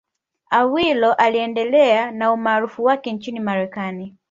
Awilo 0.49 1.13
aliendelea 1.13 2.11
na 2.11 2.31
umaarufu 2.33 2.83
wake 2.83 3.11
nchini 3.13 3.39
Marekani 3.39 4.15